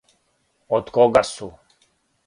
Од 0.79 0.89
кога 0.97 1.25
су? 1.35 1.53